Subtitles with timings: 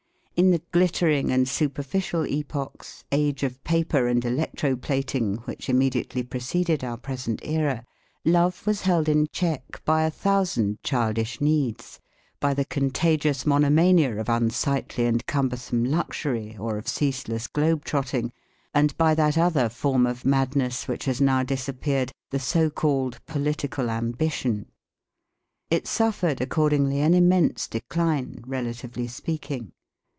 [0.37, 6.83] In the glittering and superficial epochs, age of paper and electro plating, which immediately preceded
[6.83, 7.85] our present era,
[8.25, 11.99] love was held in check by a thousand childish needs,
[12.39, 18.31] by the contagious mono mania of unsightly and cumbersome luxury or of ceaseless globe trotting,
[18.73, 23.91] and by that other form of madness which has now disappeared, the so called political
[23.91, 24.65] ambition.
[25.69, 29.73] It suffered accordingly an immense decline, relatively speaking.